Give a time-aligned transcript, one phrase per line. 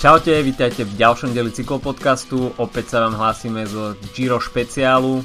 [0.00, 2.56] Čaute, vítajte v ďalšom deli cyklopodcastu.
[2.56, 5.20] Opäť sa vám hlásime zo Giro špeciálu.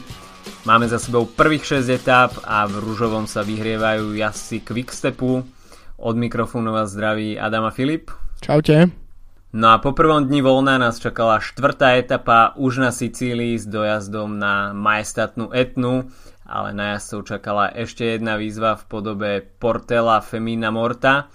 [0.68, 5.48] Máme za sebou prvých 6 etap a v rúžovom sa vyhrievajú jazdci Quickstepu.
[5.96, 8.12] Od mikrofónu vás zdraví Adama Filip.
[8.44, 8.92] Čaute.
[9.56, 14.36] No a po prvom dni voľna nás čakala štvrtá etapa už na Sicílii s dojazdom
[14.36, 16.12] na majestátnu Etnu,
[16.44, 21.32] ale na jazdcov čakala ešte jedna výzva v podobe Portela Femina Morta,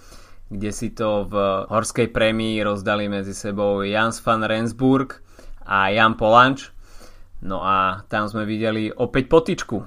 [0.50, 1.34] kde si to v
[1.70, 5.23] horskej prémii rozdali medzi sebou Jans van Rensburg
[5.62, 6.74] a Jan Polanč.
[7.40, 9.78] No a tam sme videli opäť potičku.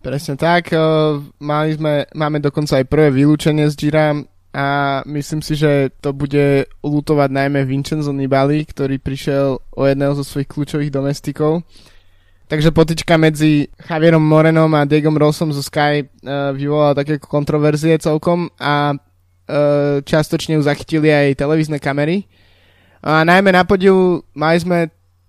[0.00, 0.78] Presne tak, e,
[1.42, 4.14] mali sme, máme dokonca aj prvé vylúčenie z Gira
[4.54, 4.66] a
[5.08, 10.46] myslím si, že to bude lutovať najmä Vincenzo Nibali, ktorý prišiel o jedného zo svojich
[10.46, 11.66] kľúčových domestikov.
[12.46, 18.52] Takže potička medzi Javierom Morenom a Diegom Rossom zo Sky uh, vyvolala také kontroverzie celkom
[18.60, 18.92] a
[19.48, 22.28] uh, čiastočne ju zachytili aj televízne kamery.
[23.04, 24.78] A najmä na podiu mali sme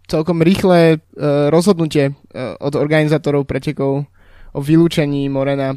[0.08, 4.08] celkom rýchle uh, rozhodnutie uh, od organizátorov pretekov
[4.55, 5.75] o vylúčení Morena.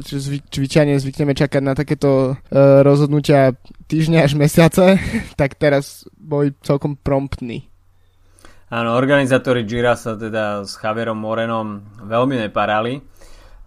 [0.00, 2.40] Zvyk, zvyčajne zvykneme čakať na takéto
[2.80, 3.52] rozhodnutia
[3.84, 4.96] týždne až mesiace,
[5.40, 7.68] tak teraz boli celkom promptní.
[8.68, 13.00] Áno, organizátori Gira sa teda s Javierom Morenom veľmi neparali.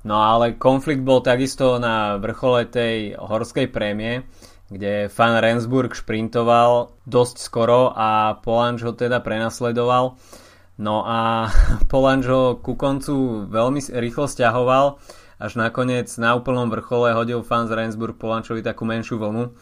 [0.02, 4.25] No ale konflikt bol takisto na vrchole tej horskej prémie,
[4.71, 10.17] kde Fan Rensburg šprintoval dosť skoro a Polanč ho teda prenasledoval.
[10.81, 11.52] No a
[11.91, 14.97] Polanč ho ku koncu veľmi rýchlo stiahoval,
[15.38, 19.53] až nakoniec na úplnom vrchole hodil Fan z Rensburg Polančovi takú menšiu vlnu,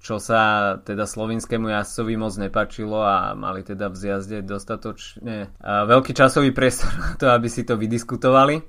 [0.00, 6.56] čo sa teda slovinskému jazdcovi moc nepačilo a mali teda v zjazde dostatočne veľký časový
[6.56, 8.64] priestor na to, aby si to vydiskutovali.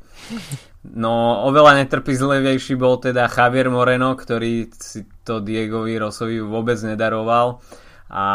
[0.92, 7.64] No oveľa netrpizlivejší bol teda Javier Moreno, ktorý si to Diegovi Rosovi vôbec nedaroval
[8.12, 8.26] a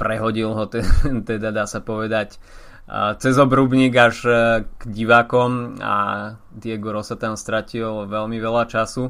[0.00, 0.64] prehodil ho
[1.28, 2.40] teda dá sa povedať
[3.16, 4.32] cez obrubník až e,
[4.68, 5.96] k divákom a
[6.52, 9.08] Diego Rosa tam stratil veľmi veľa času.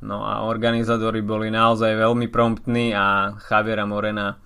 [0.00, 4.40] No a organizátori boli naozaj veľmi promptní a Javiera Morena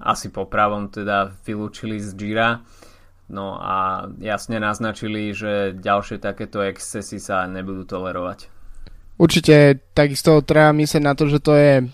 [0.00, 2.60] asi po pravom teda vylúčili z Gira
[3.26, 8.46] No a jasne naznačili, že ďalšie takéto excesy sa nebudú tolerovať.
[9.18, 11.84] Určite takisto treba myslieť na to, že to je e,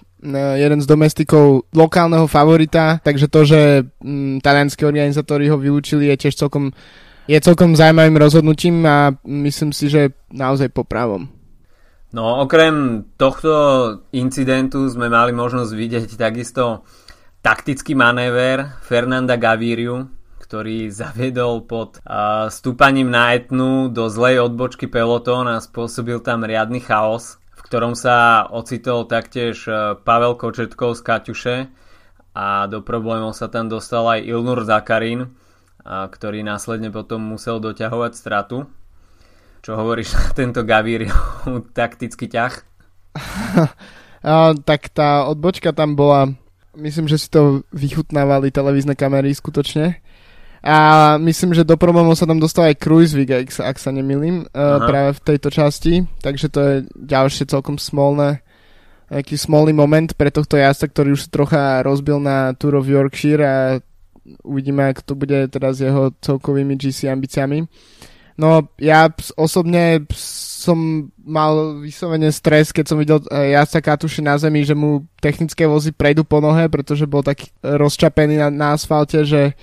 [0.60, 3.60] jeden z domestikov lokálneho favorita, takže to, že
[4.04, 6.74] mm, talianskí organizátori ho vylúčili je tiež celkom,
[7.24, 11.32] je celkom zaujímavým rozhodnutím a myslím si, že naozaj po pravom.
[12.12, 13.52] No okrem tohto
[14.12, 16.84] incidentu sme mali možnosť vidieť takisto
[17.40, 20.12] taktický manéver Fernanda Gaviriu,
[20.44, 26.84] ktorý zaviedol pod uh, stúpaním na etnu do zlej odbočky pelotón a spôsobil tam riadny
[26.84, 29.64] chaos, v ktorom sa ocitol taktiež
[30.04, 31.56] Pavel Kočetkov z Kaťuše
[32.36, 38.12] a do problémov sa tam dostal aj Ilnur Zakarin, uh, ktorý následne potom musel doťahovať
[38.12, 38.68] stratu.
[39.62, 41.06] Čo hovoríš na tento Gavír
[41.78, 42.54] taktický ťah?
[44.26, 46.34] a, tak tá odbočka tam bola
[46.76, 50.00] myslím, že si to vychutnávali televízne kamery skutočne.
[50.62, 50.76] A
[51.18, 54.78] myslím, že do problémov sa tam dostal aj Cruisevik, ak sa, ak sa nemýlim, uh,
[54.78, 56.06] práve v tejto časti.
[56.22, 58.46] Takže to je ďalšie celkom smolné,
[59.10, 63.58] nejaký smolný moment pre tohto jazda, ktorý už trocha rozbil na Tour of Yorkshire a
[64.46, 67.66] uvidíme, ako to bude teraz jeho celkovými GC ambíciami.
[68.37, 70.09] No ja osobne
[70.62, 75.66] som mal vyslovene stres, keď som videl e, jazda Katuši na zemi, že mu technické
[75.66, 79.59] vozy prejdú po nohe, pretože bol taký rozčapený na, na asfalte, že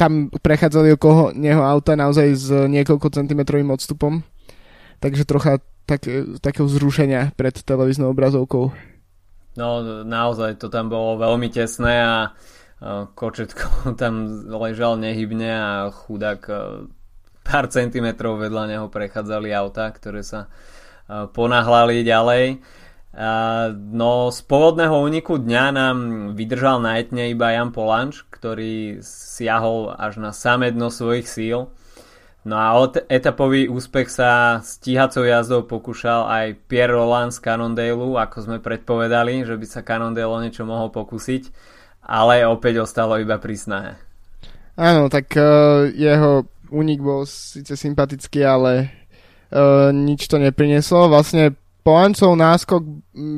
[0.00, 4.22] tam prechádzali okolo neho auta naozaj s niekoľko centimetrovým odstupom.
[5.02, 6.06] Takže trocha tak,
[6.40, 8.72] takého zrušenia pred televíznou obrazovkou.
[9.58, 9.68] No
[10.06, 12.30] naozaj to tam bolo veľmi tesné a
[13.18, 16.40] Kočetko tam ležal nehybne a chudák
[17.48, 20.52] pár centimetrov vedľa neho prechádzali auta, ktoré sa
[21.08, 22.60] ponahlali ďalej.
[23.72, 25.96] No z pôvodného úniku dňa nám
[26.36, 31.72] vydržal na iba Jan Polanč, ktorý siahol až na samé dno svojich síl.
[32.46, 38.36] No a od etapový úspech sa stíhacou jazdou pokúšal aj Pierre Roland z Cannondale, ako
[38.40, 41.50] sme predpovedali, že by sa Cannondale o niečo mohol pokúsiť,
[42.08, 43.92] ale opäť ostalo iba pri snahe.
[44.78, 48.92] Áno, tak uh, jeho únik bol síce sympatický, ale
[49.52, 51.08] uh, nič to neprineslo.
[51.08, 52.82] Vlastne Poancov náskok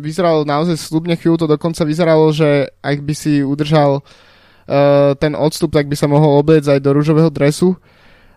[0.02, 5.70] vyzeral naozaj slubne chvíľu, to dokonca vyzeralo, že ak by si udržal uh, ten odstup,
[5.70, 7.78] tak by sa mohol obliecť aj do rúžového dresu,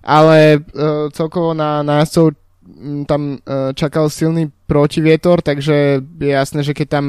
[0.06, 2.38] ale uh, celkovo na nájazdcov
[3.10, 7.06] tam uh, čakal silný protivietor, takže je jasné, že keď tam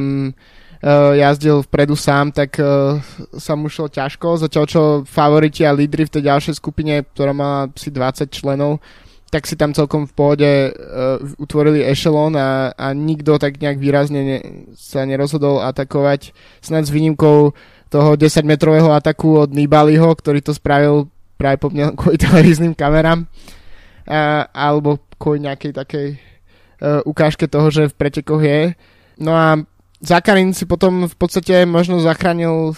[1.17, 3.01] jazdil vpredu sám, tak uh,
[3.41, 7.73] sa mu šlo ťažko, zatiaľ čo favoriti a lídry v tej ďalšej skupine, ktorá má
[7.73, 8.85] si 20 členov,
[9.33, 14.21] tak si tam celkom v pohode uh, utvorili echelon a, a nikto tak nejak výrazne
[14.21, 14.39] ne,
[14.77, 16.37] sa nerozhodol atakovať.
[16.61, 17.57] Snad s výnimkou
[17.89, 21.09] toho 10-metrového ataku od Nibaliho, ktorý to spravil
[21.41, 27.89] práve po mňa kvôli televíznym kamerám uh, alebo kvôli nejakej takej uh, ukážke toho, že
[27.89, 28.77] v pretekoch je.
[29.17, 29.65] No a
[30.05, 32.77] Zakarin si potom v podstate možno zachránil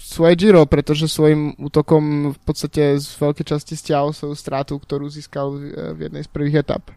[0.00, 5.52] svoje Giro, pretože svojim útokom v podstate z veľkej časti stiahol svoju stratu, ktorú získal
[5.96, 6.88] v jednej z prvých etap.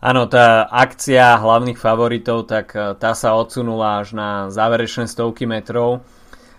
[0.00, 6.04] Áno, tá akcia hlavných favoritov, tak e, tá sa odsunula až na záverečné stovky metrov.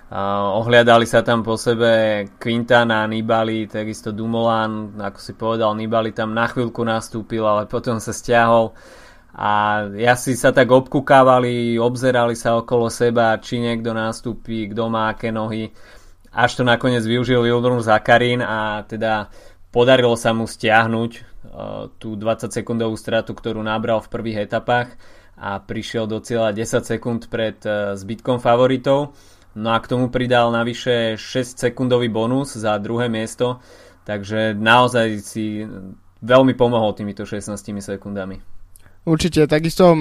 [0.07, 6.31] Uh, ohliadali sa tam po sebe Quintana, Nibali, takisto Dumoulin, ako si povedal, Nibali tam
[6.31, 8.71] na chvíľku nastúpil, ale potom sa stiahol
[9.37, 15.13] a ja si sa tak obkúkávali, obzerali sa okolo seba, či niekto nastúpi, kto má
[15.13, 15.69] aké nohy.
[16.33, 19.29] Až to nakoniec využil Ildrum Zakarin a teda
[19.69, 24.97] podarilo sa mu stiahnuť uh, tú 20 sekundovú stratu, ktorú nabral v prvých etapách
[25.37, 29.13] a prišiel do cieľa 10 sekúnd pred uh, zbytkom favoritov.
[29.53, 33.61] No a k tomu pridal navyše 6 sekundový bonus za druhé miesto,
[34.01, 35.61] takže naozaj si
[36.25, 37.53] veľmi pomohol týmito 16
[37.85, 38.56] sekundami.
[39.07, 39.95] Určite, takisto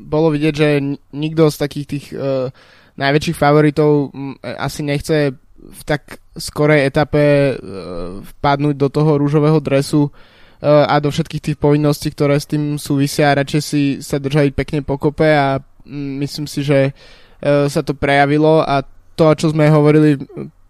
[0.00, 0.68] bolo vidieť, že
[1.12, 2.48] nikto z takých tých uh,
[2.96, 10.08] najväčších favoritov um, asi nechce v tak skorej etape uh, vpadnúť do toho rúžového dresu
[10.08, 13.28] uh, a do všetkých tých povinností, ktoré s tým súvisia.
[13.28, 17.92] A radšej si sa držali pekne pokope a um, myslím si, že uh, sa to
[17.92, 18.64] prejavilo.
[18.64, 18.80] A
[19.20, 20.16] to, čo sme hovorili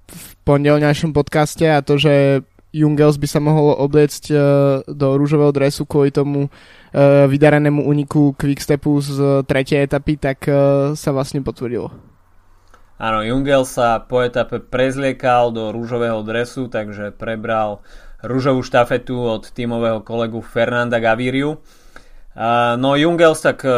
[0.06, 2.42] v pondelňajšom podcaste a to, že
[2.76, 4.38] Jungels by sa mohol obliecť uh,
[4.84, 11.16] do rúžového dresu kvôli tomu uh, vydarenému uniku Quickstepu z tretej etapy, tak uh, sa
[11.16, 11.88] vlastne potvrdilo.
[13.00, 17.84] Áno, Jungel sa po etape prezliekal do rúžového dresu, takže prebral
[18.24, 21.60] rúžovú štafetu od tímového kolegu Fernanda Gaviriu.
[22.80, 23.68] No Jungels tak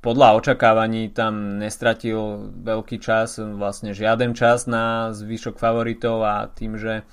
[0.00, 7.04] podľa očakávaní tam nestratil veľký čas, vlastne žiaden čas na zvyšok favoritov a tým, že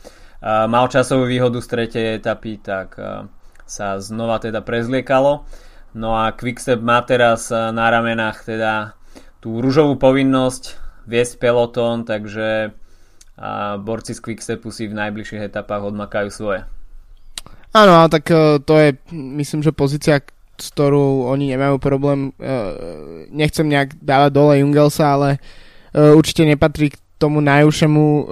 [0.46, 2.94] mal časovú výhodu z tretej etapy, tak
[3.66, 5.42] sa znova teda prezliekalo.
[5.98, 8.94] No a Quickstep má teraz na ramenách teda
[9.42, 10.78] tú rúžovú povinnosť
[11.10, 12.78] viesť pelotón, takže
[13.82, 16.62] borci z Quickstepu si v najbližších etapách odmakajú svoje.
[17.76, 20.24] Áno, tak e, to je, myslím, že pozícia,
[20.56, 22.32] s ktorou oni nemajú problém.
[22.40, 22.56] E,
[23.36, 25.30] nechcem nejak dávať dole Jungelsa, ale
[25.92, 28.26] e, určite nepatrí k tomu najúžšemu uh,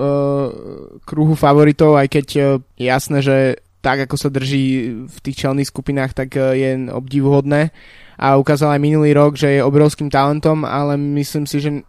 [1.08, 2.46] kruhu favoritov, aj keď uh,
[2.76, 3.38] jasné, že
[3.84, 4.66] tak ako sa drží
[5.08, 7.72] v tých čelných skupinách, tak uh, je obdivuhodné
[8.18, 11.82] a ukázal aj minulý rok, že je obrovským talentom, ale myslím si, že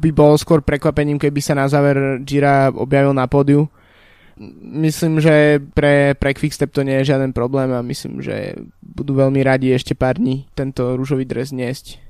[0.00, 3.70] by bolo skôr prekvapením, keby sa na záver Gira objavil na pódiu.
[4.60, 9.44] Myslím, že pre, pre Quickstep to nie je žiaden problém a myslím, že budú veľmi
[9.44, 12.00] radi ešte pár dní tento rúžový dres niesť.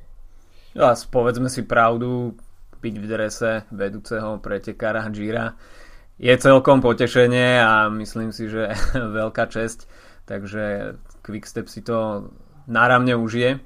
[0.78, 2.38] No a povedzme si pravdu,
[2.80, 5.54] byť v drese vedúceho pretekára Gira
[6.20, 8.76] je celkom potešenie a myslím si, že
[9.20, 9.88] veľká česť,
[10.28, 12.28] takže Quickstep si to
[12.68, 13.60] náramne užije.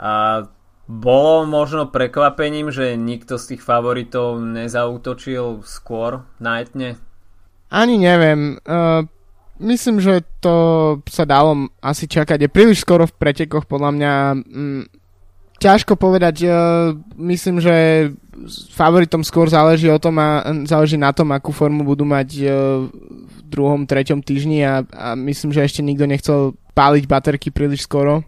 [0.00, 0.44] A
[0.84, 7.00] bolo možno prekvapením, že nikto z tých favoritov nezautočil skôr na etne?
[7.72, 8.60] Ani neviem.
[8.68, 9.04] Uh,
[9.60, 10.54] myslím, že to
[11.08, 12.48] sa dalo asi čakať.
[12.48, 14.12] Je príliš skoro v pretekoch, podľa mňa.
[14.44, 14.84] Mm,
[15.64, 16.44] ťažko povedať.
[16.44, 17.74] Uh, myslím, že
[18.76, 22.84] favoritom skôr záleží, o tom a, záleží na tom, akú formu budú mať uh,
[23.24, 28.20] v druhom, treťom týždni a, a myslím, že ešte nikto nechcel páliť baterky príliš skoro.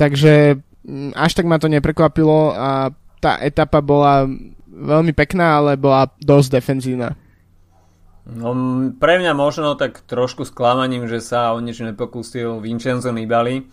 [0.00, 0.56] Takže
[0.88, 2.88] um, až tak ma to neprekvapilo a
[3.20, 4.24] tá etapa bola
[4.78, 7.18] veľmi pekná, ale bola dosť defenzívna.
[8.28, 8.52] No,
[9.00, 13.64] pre mňa možno tak trošku sklamaním, že sa o nič nepokúsil Vincenzo Nibali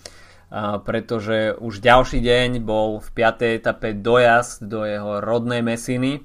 [0.86, 3.60] pretože už ďalší deň bol v 5.
[3.60, 6.22] etape dojazd do jeho rodnej Mesiny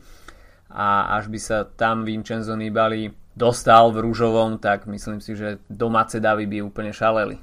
[0.71, 6.21] a až by sa tam Vincenzo Nibali dostal v rúžovom, tak myslím si, že domáce
[6.21, 7.41] davy by úplne šaleli.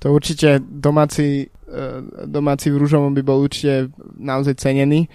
[0.00, 1.82] To určite domáci, e,
[2.26, 5.06] domáci v rúžovom by bol určite naozaj cenený.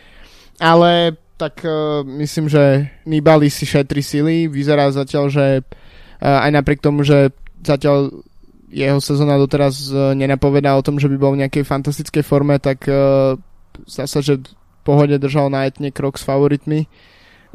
[0.58, 4.50] Ale tak uh, myslím, že Nibali si šetri sily.
[4.50, 7.30] Vyzerá zatiaľ, že uh, aj napriek tomu, že
[7.62, 8.10] zatiaľ
[8.68, 12.84] jeho sezóna doteraz e, nenapovedá o tom, že by bol v nejakej fantastickej forme, tak
[13.88, 16.88] zase, že v pohode držal na etne krok s favoritmi.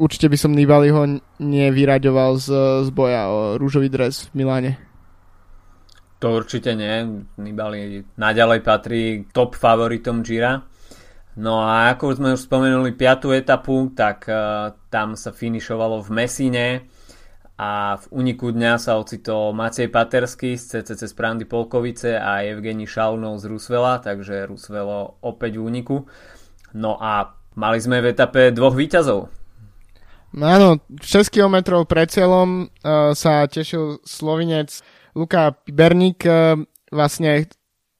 [0.01, 2.47] Určite by som Nibaliho nevyraďoval z,
[2.85, 4.71] z boja o rúžový dres v Miláne.
[6.23, 7.23] To určite nie.
[7.35, 9.01] Nibali naďalej patrí
[9.35, 10.63] top favoritom Gira.
[11.35, 16.65] No a ako sme už spomenuli piatú etapu, tak uh, tam sa finišovalo v Mesine
[17.53, 22.89] a v uniku dňa sa ocitol Macej Patersky z CCC z Prandy Polkovice a Evgeni
[22.89, 25.95] Šaunov z Rusvela, takže Rusvelo opäť v úniku.
[26.73, 29.29] No a mali sme v etape dvoch výťazov.
[30.33, 34.81] No áno, 6 km pred cieľom uh, sa tešil slovinec
[35.13, 36.57] Luka Piberník, uh,
[36.89, 37.45] vlastne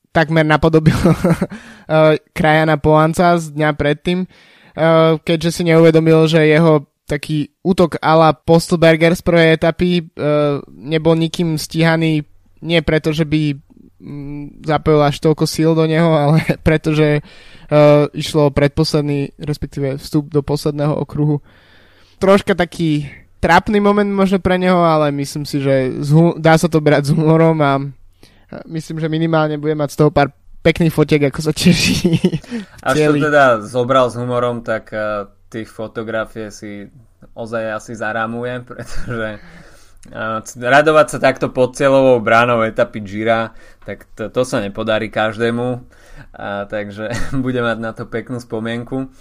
[0.09, 7.53] takmer napodobil uh, krajana Polanca z dňa predtým, uh, keďže si neuvedomil, že jeho taký
[7.61, 12.25] útok ala Postelberger z prvej etapy uh, nebol nikým stíhaný
[12.63, 13.53] nie preto, že by
[13.99, 20.31] mm, zapojil až toľko síl do neho, ale preto, že uh, išlo predposledný, respektíve vstup
[20.31, 21.43] do posledného okruhu
[22.23, 23.11] troška taký
[23.43, 25.91] trápny moment možno pre neho, ale myslím si, že
[26.39, 27.83] dá sa to brať s humorom a
[28.71, 30.31] myslím, že minimálne bude mať z toho pár
[30.63, 32.15] pekných fotiek, ako sa teší.
[32.79, 36.89] Až to teda zobral s humorom, tak uh, tých fotografie si
[37.37, 39.29] ozaj asi zarámuje, pretože
[40.09, 43.53] uh, radovať sa takto pod cieľovou bránou etapy Gira,
[43.85, 47.13] tak to, to sa nepodarí každému, uh, takže
[47.45, 49.13] bude mať na to peknú spomienku.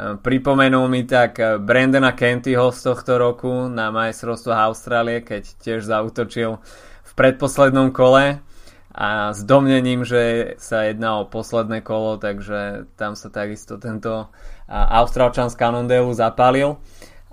[0.00, 6.62] Pripomenul mi tak Brandona Kentyho z tohto roku na majstrovstvo Austrálie, keď tiež zautočil
[7.02, 8.38] v predposlednom kole
[8.94, 14.30] a s domnením, že sa jedná o posledné kolo, takže tam sa takisto tento
[14.70, 16.78] Austrálčan z Cannondale zapálil.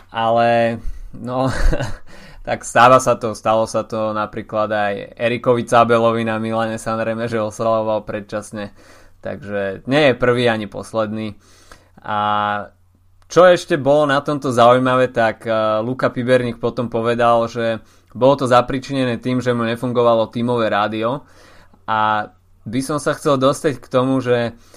[0.09, 0.81] Ale
[1.13, 1.53] no,
[2.47, 7.37] tak stáva sa to, stalo sa to napríklad aj Erikovi Cabelovi na Milane Sanreme, že
[7.37, 8.73] oslavoval predčasne.
[9.21, 11.37] Takže nie je prvý ani posledný.
[12.01, 12.17] A
[13.27, 17.83] čo ešte bolo na tomto zaujímavé, tak uh, Luka Piberník potom povedal, že
[18.15, 21.27] bolo to zapričinené tým, že mu nefungovalo tímové rádio
[21.83, 22.31] a
[22.63, 24.76] by som sa chcel dostať k tomu, že uh,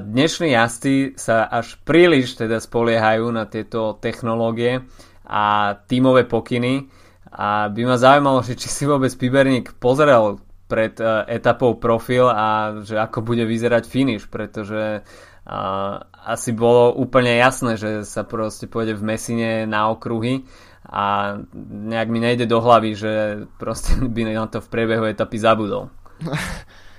[0.00, 4.84] dnešní jazdci sa až príliš teda spoliehajú na tieto technológie
[5.24, 6.92] a tímové pokyny
[7.32, 10.36] a by ma zaujímalo, že či si vôbec Piberník pozrel
[10.68, 17.36] pred uh, etapou profil a že ako bude vyzerať finish, pretože uh, asi bolo úplne
[17.40, 20.44] jasné, že sa proste pôjde v Mesine na okruhy
[20.84, 21.36] a
[21.68, 23.12] nejak mi nejde do hlavy, že
[23.56, 25.88] proste by na to v priebehu etapy zabudol.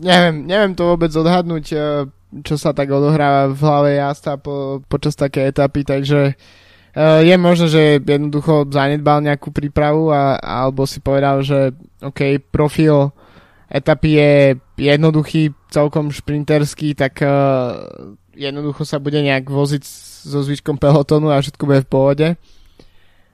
[0.00, 1.64] Neviem, neviem to vôbec odhadnúť,
[2.40, 7.66] čo sa tak odohráva v hlave jazda po, počas také etapy, takže uh, je možné,
[7.68, 13.12] že jednoducho zanedbal nejakú prípravu a, alebo si povedal, že OK, profil
[13.68, 14.32] etapy je
[14.80, 19.82] jednoduchý, celkom šprinterský, tak uh, jednoducho sa bude nejak voziť
[20.24, 22.28] so zvyškom pelotonu a všetko bude v pohode.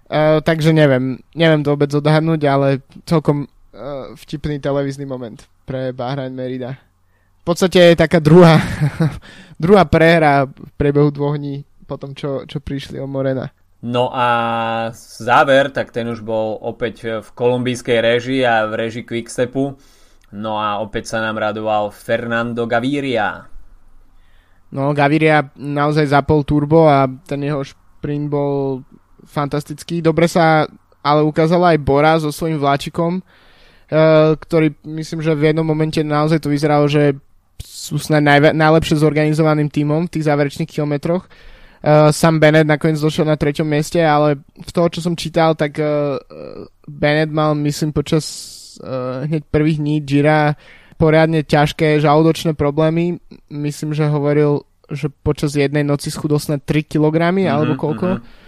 [0.06, 2.68] Uh, takže neviem, neviem to vôbec odhadnúť, ale
[3.06, 6.80] celkom uh, vtipný televízny moment pre Bahrain Merida.
[7.44, 8.58] V podstate je taká druhá,
[9.62, 13.52] druhá prehra v priebehu dvoch dní po tom, čo, čo prišli o Morena.
[13.84, 14.26] No a
[14.96, 19.78] záver, tak ten už bol opäť v kolumbijskej režii a v režii Quickstepu
[20.34, 23.46] No a opäť sa nám radoval Fernando Gaviria.
[24.74, 28.82] No, Gaviria naozaj zapol turbo a ten jeho sprint bol
[29.22, 30.02] fantastický.
[30.02, 30.66] Dobre sa
[31.06, 33.22] ale ukázala aj Bora so svojím vláčikom,
[34.36, 37.14] ktorý myslím, že v jednom momente naozaj to vyzeralo, že
[37.62, 41.30] sú snad najve- najlepšie zorganizovaným tímom v tých záverečných kilometroch.
[41.86, 45.78] Uh, Sam Bennett nakoniec došiel na treťom mieste, ale v toho, čo som čítal, tak
[45.78, 46.18] uh,
[46.88, 48.26] Bennett mal, myslím, počas
[48.82, 50.58] uh, hneď prvých dní Jira
[50.98, 53.22] poriadne ťažké žalúdočné problémy.
[53.52, 58.06] Myslím, že hovoril, že počas jednej noci schudol snad 3 kg mm-hmm, alebo koľko.
[58.18, 58.45] Mm-hmm.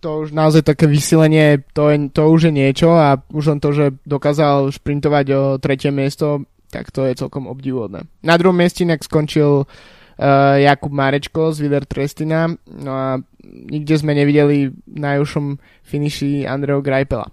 [0.00, 3.68] To už naozaj také vysilenie, to, je, to už je niečo a už len to,
[3.76, 8.08] že dokázal šprintovať o tretie miesto, tak to je celkom obdivodné.
[8.24, 14.16] Na druhom mieste inak skončil uh, Jakub Marečko z Vider Trestina, no a nikde sme
[14.16, 17.28] nevideli na najúžšom finiši Andreho Greipela.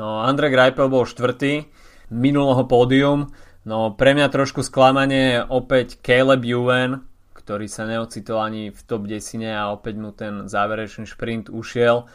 [0.00, 1.68] No, Andre Greipel bol štvrtý,
[2.08, 3.30] minulého pódium.
[3.68, 7.04] No, pre mňa trošku sklamanie opäť Caleb Juven,
[7.44, 12.08] ktorý sa neocitol ani v top 10 a opäť mu ten záverečný šprint ušiel.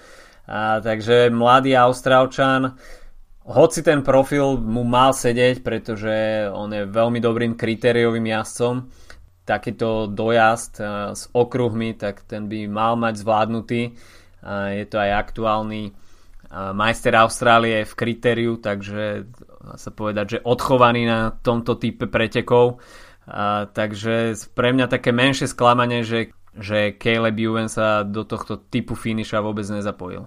[0.50, 2.74] A, takže mladý Austrálčan,
[3.46, 8.90] hoci ten profil mu mal sedieť, pretože on je veľmi dobrým kritériovým jazdcom,
[9.46, 10.74] takýto dojazd
[11.18, 13.82] s okruhmi, tak ten by mal mať zvládnutý.
[14.46, 15.98] Je to aj aktuálny
[16.54, 19.26] majster Austrálie v kritériu, takže
[19.78, 22.78] sa povedať, že odchovaný na tomto type pretekov.
[23.30, 28.98] A, takže pre mňa také menšie sklamanie, že, že Caleb Ewan sa do tohto typu
[28.98, 30.26] finiša vôbec nezapojil.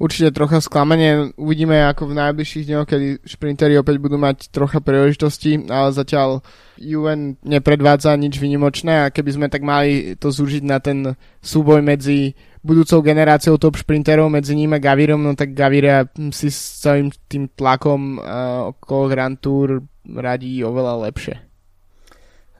[0.00, 1.36] určite trocha sklamanie.
[1.36, 6.40] Uvidíme ako v najbližších dňoch, kedy šprinteri opäť budú mať trocha príležitosti, ale zatiaľ
[6.80, 12.32] UN nepredvádza nič vynimočné a keby sme tak mali to zúžiť na ten súboj medzi
[12.64, 17.48] budúcou generáciou top šprinterov, medzi ním a Gavirom, no tak Gavira si s celým tým
[17.52, 21.49] tlakom uh, okolo Grand Tour radí oveľa lepšie.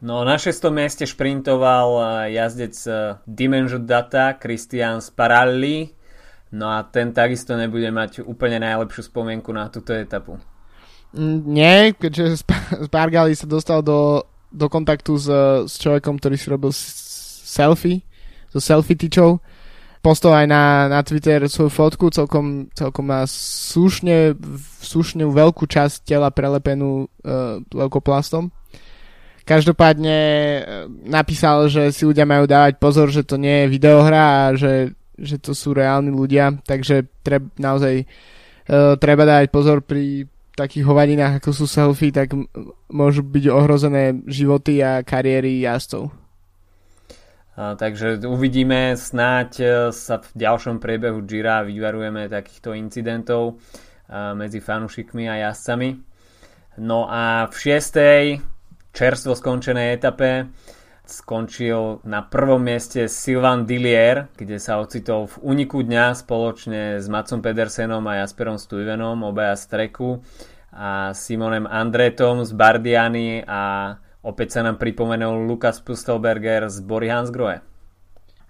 [0.00, 0.64] No na 6.
[0.72, 2.04] mieste šprintoval eh,
[2.40, 6.00] jazdec eh, Dimension Data Christian Sparalli,
[6.50, 10.34] No a ten takisto nebude mať úplne najlepšiu spomienku na túto etapu.
[11.14, 12.42] Mm, nie, keďže
[12.90, 15.26] Spargali sa dostal do, do kontaktu s,
[15.70, 18.02] s človekom, ktorý si robil selfie,
[18.50, 19.38] so selfie tyčou.
[20.00, 24.32] Postol aj na, na Twitter svoju fotku, celkom, celkom má slušne,
[24.80, 28.48] slušne veľkú časť tela prelepenú uh, leukoplastom.
[29.44, 30.62] Každopádne uh,
[31.06, 35.36] napísal, že si ľudia majú dávať pozor, že to nie je videohra a že že
[35.36, 40.24] to sú reálni ľudia, takže treb, naozaj uh, treba dať pozor pri
[40.56, 42.32] takých hovadinách ako sú selfie, tak
[42.92, 46.12] môžu byť ohrozené životy a kariéry jazdcov.
[47.60, 53.60] Takže uvidíme, snáď e, sa v ďalšom priebehu Gira vyvarujeme takýchto incidentov
[54.10, 55.92] medzi fanúšikmi a jazdcami.
[56.80, 58.22] No a v šiestej
[58.90, 60.50] čerstvo skončenej etape
[61.10, 67.42] skončil na prvom mieste Silvan Dillier, kde sa ocitol v uniku dňa spoločne s Macom
[67.42, 70.22] Pedersenom a Jasperom Stuyvenom, obaja z treku
[70.70, 77.58] a Simonem Andretom z Bardiany a opäť sa nám pripomenul Lukas Pustelberger z Bory Hansgrohe.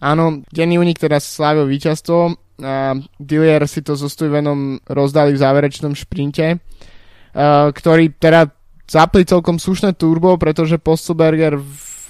[0.05, 2.19] Áno, denný unik teda slávil víťazstvo
[2.61, 6.61] a Dillier si to so Stuyvenom rozdali v záverečnom šprinte,
[7.73, 8.53] ktorý teda
[8.91, 11.63] zapli celkom slušné turbo, pretože Postelberger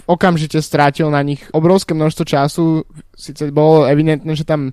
[0.09, 2.65] okamžite strátil na nich obrovské množstvo času.
[3.13, 4.73] Sice bolo evidentné, že tam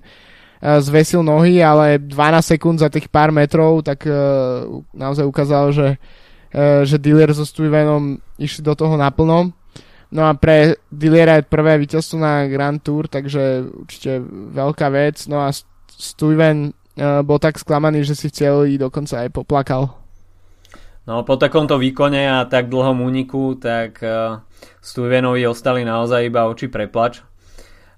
[0.80, 5.88] zvesil nohy, ale 12 sekúnd za tých pár metrov, tak uh, naozaj ukázal, že,
[6.56, 9.52] uh, že dealer so Stuyvenom išli do toho naplno.
[10.08, 14.24] No a pre Dilliera je prvé víťazstvo na Grand Tour, takže určite
[14.56, 15.28] veľká vec.
[15.28, 15.52] No a
[15.92, 20.07] Stuyven bol tak sklamaný, že si v cieli dokonca aj poplakal.
[21.08, 24.44] No po takomto výkone a tak dlhom úniku, tak uh,
[24.84, 27.24] Stuyvenovi ostali naozaj iba oči preplač.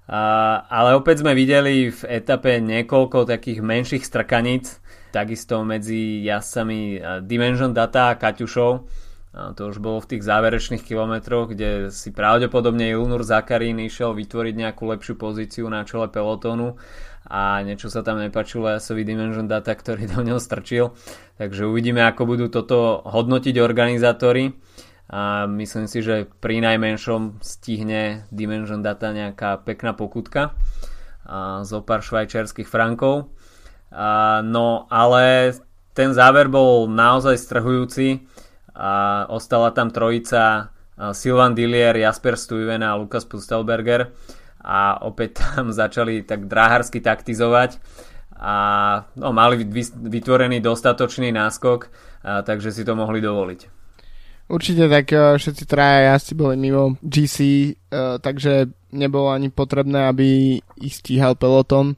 [0.07, 4.79] Uh, ale opäť sme videli v etape niekoľko takých menších strkaníc,
[5.11, 8.87] takisto medzi jazdcami Dimension Data a Kaťušov.
[9.31, 14.83] To už bolo v tých záverečných kilometroch, kde si pravdepodobne Ilnur Zakarín išiel vytvoriť nejakú
[14.91, 16.75] lepšiu pozíciu na čele pelotónu
[17.31, 20.91] a niečo sa tam nepačilo Jasovi Dimension Data, ktorý do neho strčil.
[21.39, 24.51] Takže uvidíme, ako budú toto hodnotiť organizátori.
[25.11, 30.55] A myslím si, že pri najmenšom stihne Dimension Data nejaká pekná pokutka
[31.23, 33.31] a zo pár švajčiarských frankov.
[33.91, 35.55] A, no ale
[35.95, 38.27] ten záver bol naozaj strhujúci
[38.75, 40.71] a ostala tam trojica
[41.11, 44.13] Silvan Dillier, Jasper Stuyven a Lukas Pustelberger
[44.61, 47.81] a opäť tam začali tak dráharsky taktizovať
[48.41, 48.55] a
[49.17, 51.79] no, mali vytvorený dostatočný náskok,
[52.25, 53.81] a, takže si to mohli dovoliť.
[54.51, 57.71] Určite tak uh, všetci traja jazdci boli mimo GC, e,
[58.19, 61.95] takže nebolo ani potrebné, aby ich stíhal peloton.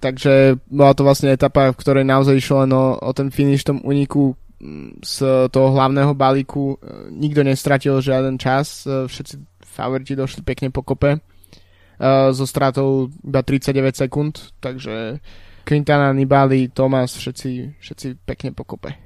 [0.00, 3.84] Takže bola to vlastne etapa, v ktorej naozaj išlo len o, o ten finish tom
[3.84, 4.32] uniku
[5.02, 5.16] z
[5.50, 6.78] toho hlavného balíku.
[6.78, 11.18] Uh, nikto nestratil žiaden čas, uh, všetci favoriti došli pekne po kope
[12.34, 15.22] so stratou iba 39 sekúnd, takže
[15.62, 18.98] Quintana, Nibali, Thomas, všetci, všetci pekne pokope.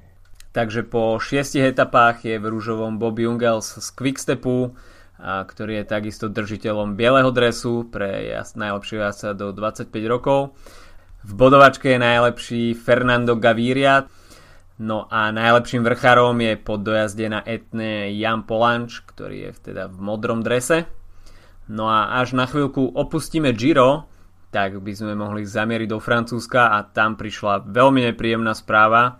[0.56, 4.72] Takže po šiestich etapách je v rúžovom Bobby Jungels z Quickstepu,
[5.20, 10.56] a ktorý je takisto držiteľom bieleho dresu pre jas, najlepšieho jazdca do 25 rokov.
[11.24, 14.08] V bodovačke je najlepší Fernando Gaviria,
[14.80, 19.98] no a najlepším vrchárom je po dojazde na Etne Jan Polanč, ktorý je teda v
[20.00, 20.88] modrom drese.
[21.66, 24.06] No a až na chvíľku opustíme Giro,
[24.54, 29.18] tak by sme mohli zamieriť do Francúzska a tam prišla veľmi nepríjemná správa,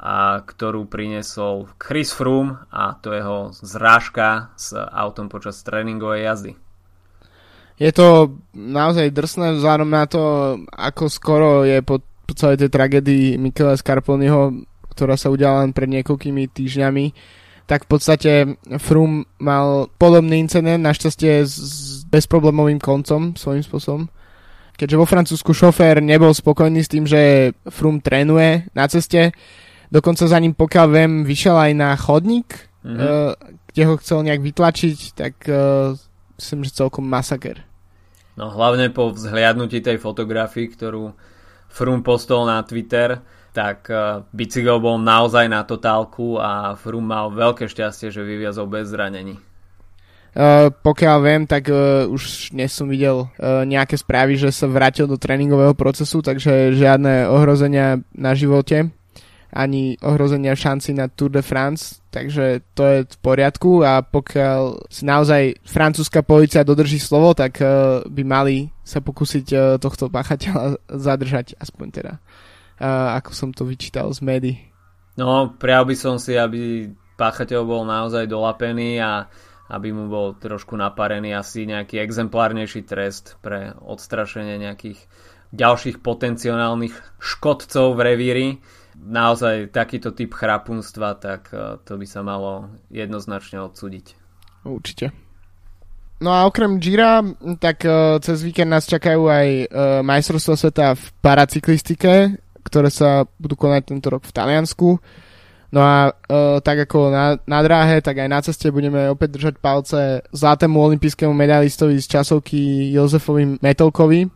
[0.00, 6.52] a ktorú priniesol Chris Froome a to jeho zrážka s autom počas tréningovej jazdy.
[7.76, 10.22] Je to naozaj drsné vzhľadom na to,
[10.72, 12.00] ako skoro je po
[12.32, 14.52] celej tej tragédii Michele Scarponiho,
[14.92, 17.06] ktorá sa udiala len pred niekoľkými týždňami
[17.70, 18.32] tak v podstate
[18.82, 24.02] Froome mal podobný incident, našťastie s bezproblémovým koncom svojím spôsobom.
[24.74, 29.30] Keďže vo Francúzsku šofér nebol spokojný s tým, že Froome trénuje na ceste,
[29.86, 32.50] dokonca za ním, pokiaľ viem, vyšiel aj na chodník,
[32.82, 32.98] mm-hmm.
[32.98, 33.38] uh,
[33.70, 35.94] kde ho chcel nejak vytlačiť, tak uh,
[36.42, 37.62] myslím, že celkom masaker.
[38.34, 41.14] No hlavne po vzhliadnutí tej fotografii, ktorú
[41.70, 47.66] Frum postol na Twitter, tak uh, bicykel bol naozaj na totálku a Frum mal veľké
[47.66, 49.38] šťastie, že vyviazol bez zranení.
[50.30, 55.10] Uh, pokiaľ viem, tak uh, už dnes som videl uh, nejaké správy, že sa vrátil
[55.10, 58.94] do tréningového procesu, takže žiadne ohrozenia na živote
[59.50, 65.02] ani ohrozenia šanci na Tour de France, takže to je v poriadku a pokiaľ si
[65.02, 71.58] naozaj francúzska policia dodrží slovo, tak uh, by mali sa pokúsiť uh, tohto páchateľa zadržať,
[71.58, 72.12] aspoň teda,
[72.80, 74.56] ako som to vyčítal z médií.
[75.20, 76.88] No, prial by som si, aby
[77.20, 79.28] páchateľ bol naozaj dolapený a
[79.70, 84.98] aby mu bol trošku naparený asi nejaký exemplárnejší trest pre odstrašenie nejakých
[85.54, 88.46] ďalších potenciálnych škodcov v revíri.
[89.00, 94.18] Naozaj takýto typ chrapunstva, tak e, to by sa malo jednoznačne odsúdiť.
[94.66, 95.14] Určite.
[96.20, 97.24] No a okrem Gira,
[97.56, 99.64] tak uh, cez víkend nás čakajú aj uh,
[100.04, 102.36] majstrovstvá sveta v paracyklistike,
[102.70, 104.88] ktoré sa budú konať tento rok v Taliansku.
[105.70, 109.54] No a uh, tak ako na, na dráhe, tak aj na ceste budeme opäť držať
[109.58, 114.26] palce zlatému olympijskému medalistovi z časovky Jozefovi Metelkovi.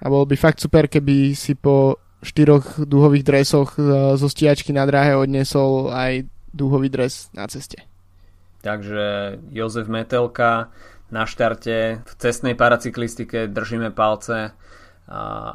[0.00, 4.84] A bolo by fakt super, keby si po štyroch dúhových dresoch uh, zo stiačky na
[4.84, 7.80] dráhe odnesol aj dúhový dres na ceste.
[8.64, 10.72] Takže Jozef Metelka
[11.12, 14.50] na štarte v cestnej paracyklistike držíme palce,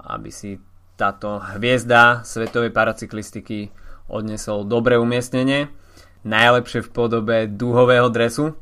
[0.07, 0.55] aby si
[0.99, 3.71] táto hviezda svetovej paracyklistiky
[4.12, 5.71] odnesol dobré umiestnenie,
[6.27, 8.54] najlepšie v podobe dúhového dresu.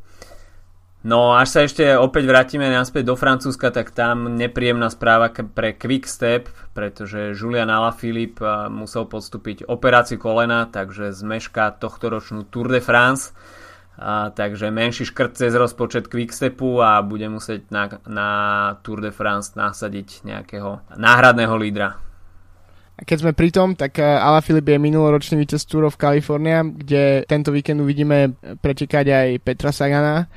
[1.00, 6.52] No až sa ešte opäť vrátime naspäť do Francúzska, tak tam nepríjemná správa pre Quickstep,
[6.76, 13.32] pretože Julian Alaphilippe musel podstúpiť operáciu kolena, takže zmešká tohtoročnú Tour de France.
[13.96, 18.30] A, takže menší škrt cez rozpočet Quickstepu a bude musieť na, na
[18.84, 22.09] Tour de France nasadiť nejakého náhradného lídra.
[23.00, 26.68] A keď sme pri tom, tak eh, Ala Filip je minuloročný víťaz Tour of California,
[26.68, 30.28] kde tento víkend uvidíme pretekať aj Petra Sagana.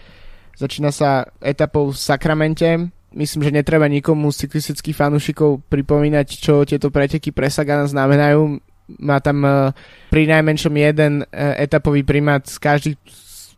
[0.55, 2.95] Začína sa etapou v Sakramente.
[3.13, 8.63] Myslím, že netreba nikomu z cyklistických fanúšikov pripomínať, čo tieto preteky pre Sagana znamenajú.
[9.03, 9.75] Má tam eh,
[10.15, 12.99] pri najmenšom jeden eh, etapový primát z každých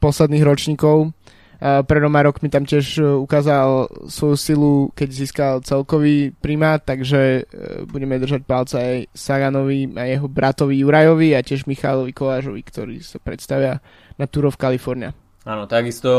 [0.01, 1.13] posledných ročníkov
[1.61, 7.87] pred dvoma rokmi tam tiež e, ukázal svoju silu, keď získal celkový primát, takže e,
[7.87, 13.23] budeme držať palce aj Saganovi a jeho bratovi Jurajovi a tiež Michalovi Kolážovi, ktorí sa
[13.23, 13.79] predstavia
[14.19, 15.15] na Tour of California.
[15.45, 16.11] Áno, takisto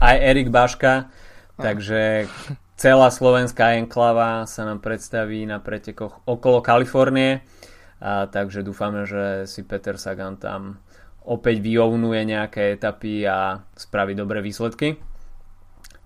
[0.00, 1.12] aj Erik Baška,
[1.60, 2.26] takže
[2.74, 7.44] celá slovenská enklava sa nám predstaví na pretekoch okolo Kalifornie,
[8.02, 10.82] a takže dúfame, že si Peter Sagan tam
[11.26, 14.98] opäť vyovnuje nejaké etapy a spraví dobré výsledky.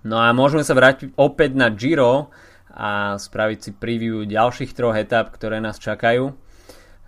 [0.06, 2.30] No a môžeme sa vrátiť opäť na Giro
[2.70, 6.30] a spraviť si preview ďalších troch etap, ktoré nás čakajú.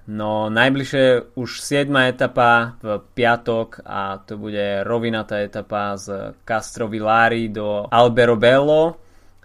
[0.08, 1.92] No najbližšie už 7.
[2.08, 8.96] etapa v piatok a to bude rovinatá etapa z Castro Villari do Alberobello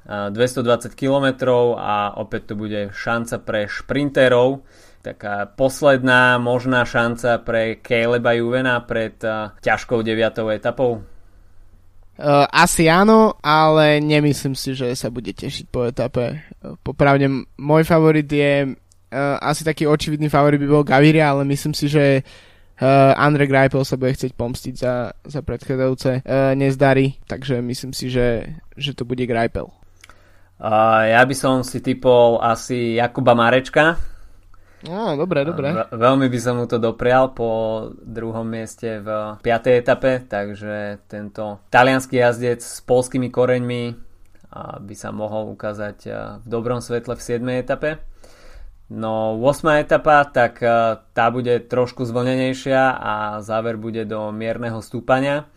[0.07, 4.63] 220 km a opäť to bude šanca pre šprinterov
[5.03, 11.03] taká posledná možná šanca pre Caleba Juvena pred uh, ťažkou deviatou etapou?
[12.13, 16.39] Uh, asi áno, ale nemyslím si, že sa bude tešiť po etape.
[16.63, 17.27] Uh, popravde
[17.59, 22.23] môj favorit je uh, asi taký očividný favorit by bol Gaviria, ale myslím si, že
[22.23, 28.07] uh, Andre Greipel sa bude chcieť pomstiť za, za predchádzajúce uh, nezdary, takže myslím si,
[28.07, 29.67] že, že to bude Greipel.
[30.63, 34.12] Uh, ja by som si typol asi Jakuba Marečka,
[34.83, 35.71] Dobre, dobre.
[35.95, 39.79] Veľmi by som mu to doprial po druhom mieste v 5.
[39.79, 43.95] etape, takže tento talianský jazdec s polskými koreňmi
[44.83, 45.97] by sa mohol ukázať
[46.43, 47.39] v dobrom svetle v 7.
[47.63, 48.03] etape.
[48.91, 49.87] No 8.
[49.87, 50.59] etapa, tak
[51.15, 55.47] tá bude trošku zvlnenejšia a záver bude do mierneho stúpania.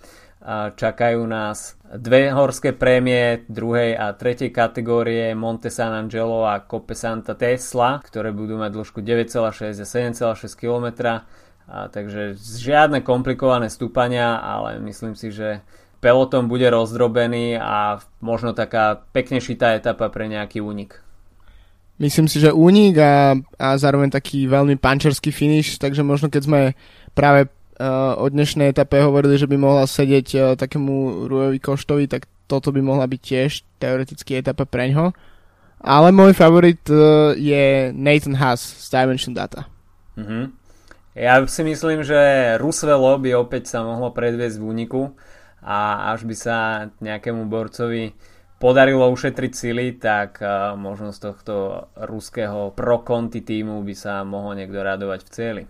[0.79, 7.35] Čakajú nás dve horské prémie druhej a tretej kategórie Monte San Angelo a Coppe Santa
[7.35, 9.87] Tesla, ktoré budú mať dĺžku 9,6 a
[10.39, 10.87] 7,6 km.
[11.67, 15.67] A takže žiadne komplikované stúpania, ale myslím si, že
[15.99, 21.03] peloton bude rozdrobený a možno taká pekne šitá etapa pre nejaký únik.
[21.99, 26.61] Myslím si, že únik a, a zároveň taký veľmi pančerský finish, takže možno keď sme
[27.17, 27.51] práve
[28.17, 32.81] o dnešnej etape hovorili, že by mohla sedieť uh, takému Rujovi Koštovi, tak toto by
[32.81, 35.13] mohla byť tiež teoreticky etapa preňho.
[35.85, 39.69] Ale môj favorit uh, je Nathan Haas z Dimension Data.
[40.17, 40.45] Mm-hmm.
[41.17, 42.17] Ja si myslím, že
[42.61, 45.01] Rusvelo by opäť sa mohlo predviesť v úniku
[45.65, 46.57] a až by sa
[47.01, 48.13] nejakému borcovi
[48.61, 50.41] podarilo ušetriť sily, tak
[50.77, 55.63] možno z tohto ruského pro Conti týmu by sa mohol niekto radovať v cieli.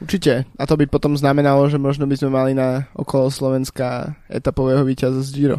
[0.00, 0.48] Určite.
[0.56, 5.20] A to by potom znamenalo, že možno by sme mali na okolo Slovenska etapového víťaza
[5.20, 5.58] z Giro.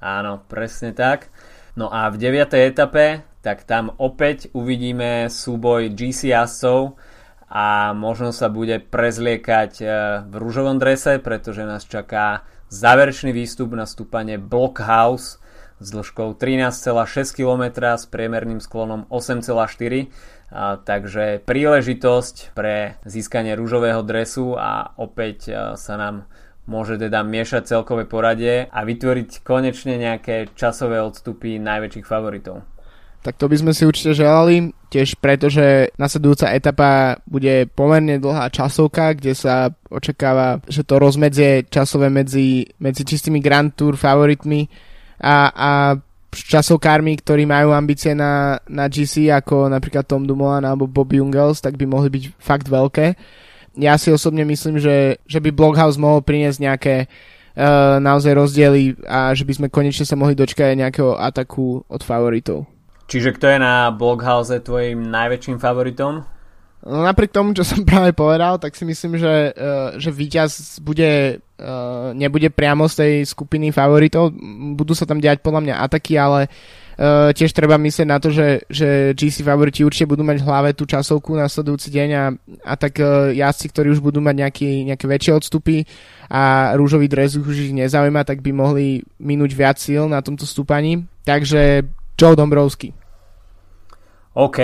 [0.00, 1.28] Áno, presne tak.
[1.76, 2.56] No a v 9.
[2.56, 6.32] etape, tak tam opäť uvidíme súboj GC
[7.46, 9.84] a možno sa bude prezliekať e,
[10.26, 12.42] v rúžovom drese, pretože nás čaká
[12.74, 15.38] záverečný výstup na stúpanie Blockhouse
[15.78, 20.10] s dĺžkou 13,6 km s priemerným sklonom 8,4
[20.50, 26.30] a, takže príležitosť pre získanie rúžového dresu a opäť a, sa nám
[26.66, 32.66] môže teda miešať celkové poradie a vytvoriť konečne nejaké časové odstupy najväčších favoritov.
[33.22, 38.54] Tak to by sme si určite želali, tiež preto, že nasledujúca etapa bude pomerne dlhá
[38.54, 44.70] časovka, kde sa očakáva, že to rozmedzie časové medzi, medzi čistými Grand Tour favoritmi
[45.18, 45.70] a, a
[46.32, 51.78] časokármi, ktorí majú ambície na, na GC, ako napríklad Tom Dumoulin alebo Bob Jungels, tak
[51.78, 53.16] by mohli byť fakt veľké.
[53.76, 59.36] Ja si osobne myslím, že, že by Blockhouse mohol priniesť nejaké uh, naozaj rozdiely a
[59.36, 62.64] že by sme konečne sa mohli dočkať nejakého ataku od favoritov.
[63.06, 66.26] Čiže kto je na Blockhouse tvojim najväčším favoritom?
[66.86, 71.42] No napriek tomu, čo som práve povedal, tak si myslím, že, uh, že víťaz bude,
[71.42, 74.30] uh, nebude priamo z tej skupiny favoritov.
[74.78, 78.62] Budú sa tam diať podľa mňa ataky, ale uh, tiež treba myslieť na to, že,
[78.70, 82.24] že GC favoriti určite budú mať v hlave tú časovku na sledujúci deň a,
[82.62, 85.82] a tak uh, jazdci, ktorí už budú mať nejaký, nejaké väčšie odstupy
[86.30, 91.02] a rúžový dres už ich nezaujíma, tak by mohli minúť viac síl na tomto stúpaní.
[91.26, 91.82] Takže
[92.14, 92.94] Joe Dombrovský.
[94.38, 94.58] OK.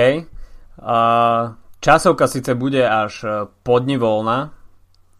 [0.82, 3.28] Uh, Časovka síce bude až e,
[3.66, 4.54] po dni voľna,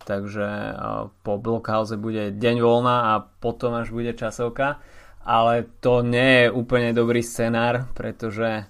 [0.06, 0.72] takže e,
[1.26, 4.78] po blockhouse bude deň voľna a potom až bude časovka,
[5.26, 8.64] ale to nie je úplne dobrý scenár, pretože e,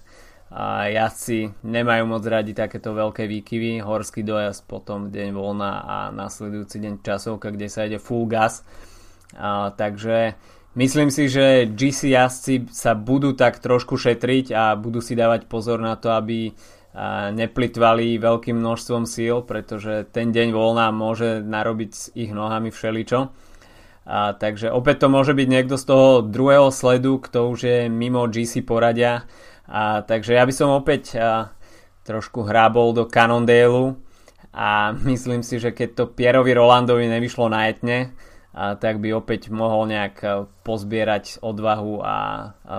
[0.89, 7.05] jazdci nemajú moc radi takéto veľké výkyvy, horský dojazd, potom deň voľna a nasledujúci deň
[7.05, 8.65] časovka, kde sa ide full gas.
[9.37, 10.33] A, takže
[10.73, 15.77] myslím si, že GC jazdci sa budú tak trošku šetriť a budú si dávať pozor
[15.77, 16.57] na to, aby
[17.33, 23.33] neplitvali veľkým množstvom síl, pretože ten deň voľná môže narobiť s ich nohami všeličo.
[24.03, 28.27] A, takže opäť to môže byť niekto z toho druhého sledu, kto už je mimo
[28.29, 29.25] GC poradia.
[29.65, 31.55] A, takže ja by som opäť a,
[32.05, 33.97] trošku hrábol do Cannondale
[34.53, 38.13] a myslím si, že keď to Pierovi Rolandovi nevyšlo na etne,
[38.53, 40.27] a tak by opäť mohol nejak e,
[40.61, 42.15] pozbierať odvahu a,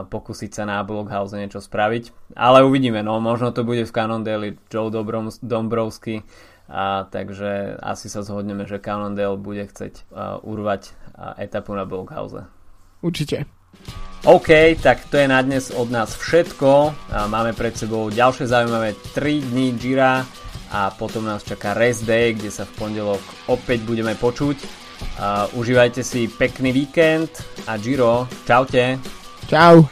[0.06, 2.34] pokúsiť sa na Blockhouse niečo spraviť.
[2.38, 6.22] Ale uvidíme, no možno to bude v Cannondale Joe Dobrom, Dombrovsky,
[6.70, 12.48] a, takže asi sa zhodneme, že Cannondale bude chcieť uh, urvať uh, etapu na Blockhouse.
[13.04, 13.44] Určite.
[14.24, 16.96] OK, tak to je na dnes od nás všetko.
[17.28, 20.24] Máme pred sebou ďalšie zaujímavé 3 dní Gira
[20.72, 23.20] a potom nás čaká rest day, kde sa v pondelok
[23.52, 24.83] opäť budeme počuť.
[25.52, 27.30] Užívajte si pekný víkend
[27.66, 28.98] a Giro, čaute.
[29.46, 29.84] Čau.